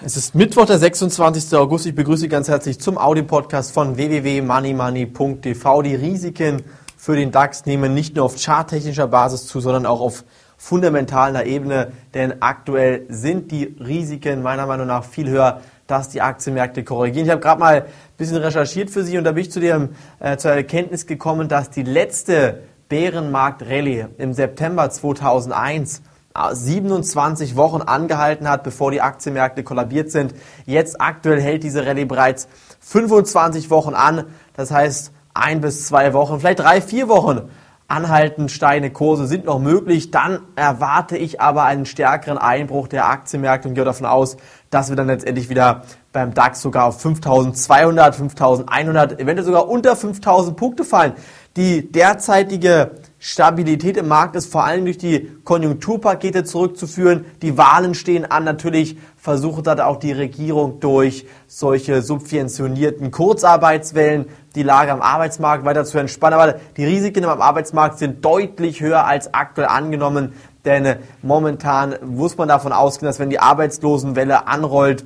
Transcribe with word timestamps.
Es 0.00 0.16
ist 0.16 0.36
Mittwoch, 0.36 0.66
der 0.66 0.78
26. 0.78 1.58
August. 1.58 1.84
Ich 1.86 1.94
begrüße 1.94 2.20
Sie 2.20 2.28
ganz 2.28 2.48
herzlich 2.48 2.78
zum 2.78 2.96
Audio-Podcast 2.96 3.72
von 3.72 3.96
www.moneymoney.tv. 3.96 5.82
Die 5.82 5.96
Risiken 5.96 6.62
für 6.96 7.16
den 7.16 7.32
DAX 7.32 7.66
nehmen 7.66 7.94
nicht 7.94 8.14
nur 8.14 8.26
auf 8.26 8.36
charttechnischer 8.40 9.08
Basis 9.08 9.48
zu, 9.48 9.58
sondern 9.60 9.86
auch 9.86 10.00
auf 10.00 10.24
fundamentaler 10.56 11.46
Ebene. 11.46 11.90
Denn 12.14 12.40
aktuell 12.42 13.06
sind 13.08 13.50
die 13.50 13.76
Risiken 13.80 14.40
meiner 14.40 14.66
Meinung 14.66 14.86
nach 14.86 15.02
viel 15.02 15.28
höher, 15.28 15.62
dass 15.88 16.08
die 16.10 16.22
Aktienmärkte 16.22 16.84
korrigieren. 16.84 17.26
Ich 17.26 17.32
habe 17.32 17.40
gerade 17.40 17.58
mal 17.58 17.82
ein 17.82 17.86
bisschen 18.16 18.36
recherchiert 18.36 18.90
für 18.90 19.02
Sie 19.02 19.18
und 19.18 19.24
da 19.24 19.32
bin 19.32 19.42
ich 19.42 19.50
zu 19.50 19.58
dem, 19.58 19.88
äh, 20.20 20.36
zur 20.36 20.52
Erkenntnis 20.52 21.06
gekommen, 21.06 21.48
dass 21.48 21.70
die 21.70 21.82
letzte 21.82 22.60
Bärenmarkt-Rallye 22.88 24.06
im 24.18 24.32
September 24.32 24.90
2001 24.90 26.02
27 26.52 27.56
Wochen 27.56 27.82
angehalten 27.82 28.48
hat, 28.48 28.62
bevor 28.62 28.90
die 28.90 29.00
Aktienmärkte 29.00 29.62
kollabiert 29.62 30.10
sind. 30.10 30.34
Jetzt 30.66 31.00
aktuell 31.00 31.40
hält 31.40 31.62
diese 31.62 31.86
Rallye 31.86 32.04
bereits 32.04 32.48
25 32.80 33.70
Wochen 33.70 33.94
an. 33.94 34.24
Das 34.54 34.70
heißt, 34.70 35.12
ein 35.34 35.60
bis 35.60 35.86
zwei 35.86 36.12
Wochen, 36.12 36.40
vielleicht 36.40 36.60
drei, 36.60 36.80
vier 36.80 37.08
Wochen 37.08 37.48
anhalten 37.88 38.50
steigende 38.50 38.90
Kurse 38.90 39.26
sind 39.26 39.46
noch 39.46 39.58
möglich. 39.58 40.10
Dann 40.10 40.40
erwarte 40.56 41.16
ich 41.16 41.40
aber 41.40 41.64
einen 41.64 41.86
stärkeren 41.86 42.36
Einbruch 42.36 42.86
der 42.86 43.06
Aktienmärkte 43.08 43.68
und 43.68 43.74
gehe 43.74 43.84
davon 43.84 44.06
aus, 44.06 44.36
dass 44.70 44.90
wir 44.90 44.96
dann 44.96 45.06
letztendlich 45.06 45.48
wieder 45.48 45.82
beim 46.12 46.34
DAX 46.34 46.60
sogar 46.60 46.84
auf 46.84 47.00
5200, 47.00 48.14
5100, 48.14 49.12
eventuell 49.18 49.44
sogar 49.44 49.68
unter 49.68 49.96
5000 49.96 50.56
Punkte 50.56 50.84
fallen. 50.84 51.14
Die 51.56 51.90
derzeitige 51.90 52.90
Stabilität 53.20 53.96
im 53.96 54.06
Markt 54.06 54.36
ist 54.36 54.50
vor 54.50 54.64
allem 54.64 54.84
durch 54.84 54.98
die 54.98 55.28
Konjunkturpakete 55.42 56.44
zurückzuführen. 56.44 57.24
Die 57.42 57.58
Wahlen 57.58 57.94
stehen 57.94 58.24
an. 58.24 58.44
Natürlich 58.44 58.96
versucht 59.16 59.66
hat 59.66 59.80
auch 59.80 59.96
die 59.96 60.12
Regierung 60.12 60.78
durch 60.78 61.26
solche 61.48 62.02
subventionierten 62.02 63.10
Kurzarbeitswellen 63.10 64.26
die 64.54 64.62
Lage 64.62 64.92
am 64.92 65.02
Arbeitsmarkt 65.02 65.64
weiter 65.64 65.84
zu 65.84 65.98
entspannen. 65.98 66.38
Aber 66.38 66.60
die 66.76 66.84
Risiken 66.84 67.24
am 67.24 67.42
Arbeitsmarkt 67.42 67.98
sind 67.98 68.24
deutlich 68.24 68.80
höher 68.80 69.04
als 69.04 69.34
aktuell 69.34 69.66
angenommen. 69.66 70.32
Denn 70.64 70.96
momentan 71.20 71.96
muss 72.04 72.36
man 72.36 72.46
davon 72.46 72.72
ausgehen, 72.72 73.08
dass 73.08 73.18
wenn 73.18 73.30
die 73.30 73.40
Arbeitslosenwelle 73.40 74.46
anrollt, 74.46 75.04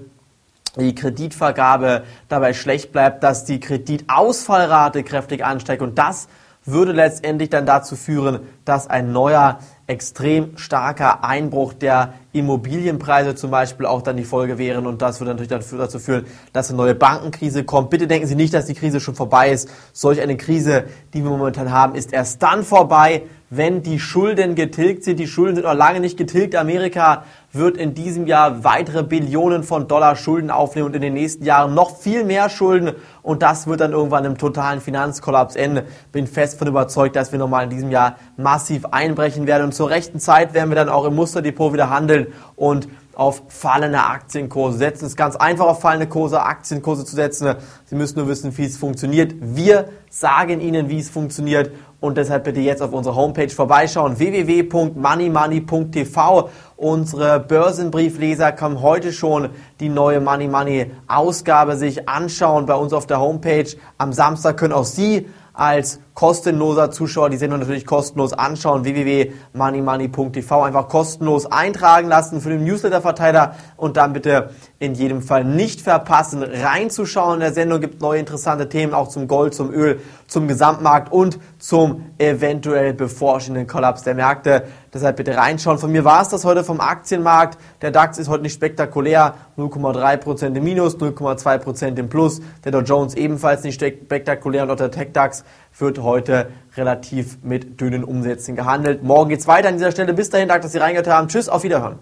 die 0.76 0.94
Kreditvergabe 0.94 2.04
dabei 2.28 2.52
schlecht 2.52 2.92
bleibt, 2.92 3.22
dass 3.22 3.46
die 3.46 3.60
Kreditausfallrate 3.60 5.02
kräftig 5.02 5.44
ansteigt 5.44 5.82
und 5.82 5.98
das 5.98 6.28
würde 6.64 6.92
letztendlich 6.92 7.50
dann 7.50 7.66
dazu 7.66 7.96
führen, 7.96 8.40
dass 8.64 8.86
ein 8.86 9.12
neuer, 9.12 9.58
extrem 9.86 10.56
starker 10.56 11.24
Einbruch 11.24 11.74
der 11.74 12.14
Immobilienpreise 12.32 13.34
zum 13.34 13.50
Beispiel 13.50 13.84
auch 13.84 14.00
dann 14.00 14.16
die 14.16 14.24
Folge 14.24 14.56
wären 14.56 14.86
und 14.86 15.02
das 15.02 15.20
würde 15.20 15.34
natürlich 15.34 15.50
dazu 15.50 15.98
führen, 15.98 16.24
dass 16.52 16.70
eine 16.70 16.78
neue 16.78 16.94
Bankenkrise 16.94 17.64
kommt. 17.64 17.90
Bitte 17.90 18.06
denken 18.06 18.26
Sie 18.26 18.36
nicht, 18.36 18.54
dass 18.54 18.66
die 18.66 18.74
Krise 18.74 19.00
schon 19.00 19.14
vorbei 19.14 19.50
ist. 19.50 19.68
Solch 19.92 20.20
eine 20.20 20.36
Krise, 20.36 20.84
die 21.12 21.22
wir 21.22 21.30
momentan 21.30 21.70
haben, 21.70 21.94
ist 21.94 22.12
erst 22.12 22.42
dann 22.42 22.64
vorbei, 22.64 23.22
wenn 23.54 23.82
die 23.82 24.00
Schulden 24.00 24.54
getilgt 24.54 25.04
sind. 25.04 25.20
Die 25.20 25.26
Schulden 25.26 25.56
sind 25.56 25.64
noch 25.66 25.74
lange 25.74 26.00
nicht 26.00 26.16
getilgt. 26.16 26.56
Amerika 26.56 27.24
wird 27.52 27.76
in 27.76 27.92
diesem 27.92 28.26
Jahr 28.26 28.64
weitere 28.64 29.02
Billionen 29.02 29.62
von 29.62 29.88
Dollar 29.88 30.16
Schulden 30.16 30.50
aufnehmen 30.50 30.86
und 30.86 30.96
in 30.96 31.02
den 31.02 31.12
nächsten 31.12 31.44
Jahren 31.44 31.74
noch 31.74 31.98
viel 31.98 32.24
mehr 32.24 32.48
Schulden. 32.48 32.92
Und 33.20 33.42
das 33.42 33.66
wird 33.66 33.82
dann 33.82 33.92
irgendwann 33.92 34.24
im 34.24 34.38
totalen 34.38 34.80
Finanzkollaps 34.80 35.54
enden. 35.54 35.84
Bin 36.12 36.26
fest 36.26 36.58
von 36.58 36.66
überzeugt, 36.66 37.14
dass 37.14 37.30
wir 37.30 37.38
nochmal 37.38 37.64
in 37.64 37.70
diesem 37.70 37.90
Jahr 37.90 38.16
massiv 38.38 38.86
einbrechen 38.86 39.46
werden. 39.46 39.64
Und 39.64 39.71
zur 39.72 39.90
rechten 39.90 40.20
Zeit 40.20 40.54
werden 40.54 40.70
wir 40.70 40.76
dann 40.76 40.88
auch 40.88 41.04
im 41.04 41.14
Musterdepot 41.14 41.72
wieder 41.72 41.90
handeln 41.90 42.28
und 42.56 42.88
auf 43.14 43.42
fallende 43.48 44.02
Aktienkurse 44.02 44.78
setzen. 44.78 45.04
Es 45.04 45.12
ist 45.12 45.16
ganz 45.16 45.36
einfach, 45.36 45.66
auf 45.66 45.80
fallende 45.80 46.06
Kurse, 46.06 46.42
Aktienkurse 46.42 47.04
zu 47.04 47.14
setzen. 47.14 47.54
Sie 47.84 47.94
müssen 47.94 48.18
nur 48.18 48.26
wissen, 48.28 48.56
wie 48.56 48.64
es 48.64 48.78
funktioniert. 48.78 49.34
Wir 49.38 49.90
sagen 50.08 50.60
Ihnen, 50.60 50.88
wie 50.88 50.98
es 50.98 51.10
funktioniert 51.10 51.70
und 52.00 52.16
deshalb 52.16 52.44
bitte 52.44 52.60
jetzt 52.60 52.80
auf 52.82 52.92
unsere 52.92 53.14
Homepage 53.14 53.48
vorbeischauen 53.48 54.18
www.moneymoney.tv. 54.18 56.50
Unsere 56.76 57.38
Börsenbriefleser 57.38 58.50
können 58.52 58.82
heute 58.82 59.12
schon 59.12 59.50
die 59.78 59.88
neue 59.88 60.20
Money 60.20 60.48
Money 60.48 60.90
Ausgabe 61.06 61.76
sich 61.76 62.08
anschauen 62.08 62.66
bei 62.66 62.74
uns 62.74 62.92
auf 62.92 63.06
der 63.06 63.20
Homepage. 63.20 63.68
Am 63.98 64.12
Samstag 64.12 64.56
können 64.56 64.72
auch 64.72 64.84
Sie 64.84 65.28
als 65.52 66.00
kostenloser 66.14 66.90
Zuschauer 66.90 67.30
die 67.30 67.36
Sendung 67.36 67.60
natürlich 67.60 67.86
kostenlos 67.86 68.32
anschauen. 68.32 68.84
www.moneymoney.tv 68.84 70.62
einfach 70.62 70.88
kostenlos 70.88 71.46
eintragen 71.46 72.08
lassen 72.08 72.40
für 72.40 72.50
den 72.50 72.64
Newsletter-Verteiler 72.64 73.54
und 73.76 73.96
dann 73.96 74.12
bitte 74.12 74.50
in 74.78 74.94
jedem 74.94 75.22
Fall 75.22 75.44
nicht 75.44 75.80
verpassen, 75.80 76.42
reinzuschauen. 76.42 77.34
In 77.34 77.40
der 77.40 77.52
Sendung 77.52 77.80
gibt 77.80 78.00
neue 78.02 78.20
interessante 78.20 78.68
Themen 78.68 78.94
auch 78.94 79.08
zum 79.08 79.28
Gold, 79.28 79.54
zum 79.54 79.72
Öl, 79.72 80.00
zum 80.26 80.48
Gesamtmarkt 80.48 81.12
und 81.12 81.38
zum 81.58 82.06
eventuell 82.18 82.92
bevorstehenden 82.92 83.66
Kollaps 83.66 84.02
der 84.02 84.14
Märkte. 84.14 84.64
Deshalb 84.92 85.16
bitte 85.16 85.36
reinschauen. 85.36 85.78
Von 85.78 85.90
mir 85.90 86.04
war 86.04 86.20
es 86.20 86.28
das 86.28 86.44
heute 86.44 86.64
vom 86.64 86.80
Aktienmarkt. 86.80 87.58
Der 87.80 87.90
DAX 87.90 88.18
ist 88.18 88.28
heute 88.28 88.42
nicht 88.42 88.52
spektakulär. 88.52 89.34
0,3% 89.56 90.54
im 90.54 90.64
Minus, 90.64 90.96
0,2% 90.96 91.98
im 91.98 92.08
Plus. 92.08 92.40
Der 92.64 92.72
Dow 92.72 92.80
Jones 92.80 93.14
ebenfalls 93.14 93.62
nicht 93.62 93.80
spektakulär 93.80 94.64
und 94.64 94.70
auch 94.70 94.76
der 94.76 94.90
Tech 94.90 95.08
DAX 95.12 95.44
wird 95.78 96.01
heute 96.02 96.48
relativ 96.76 97.38
mit 97.42 97.80
dünnen 97.80 98.04
Umsätzen 98.04 98.56
gehandelt. 98.56 99.02
Morgen 99.02 99.30
geht's 99.30 99.46
weiter 99.46 99.68
an 99.68 99.74
dieser 99.74 99.90
Stelle. 99.90 100.14
Bis 100.14 100.30
dahin, 100.30 100.48
danke, 100.48 100.62
dass 100.62 100.72
Sie 100.72 100.78
reingehört 100.78 101.08
haben. 101.08 101.28
Tschüss, 101.28 101.48
auf 101.48 101.62
Wiederhören. 101.62 101.98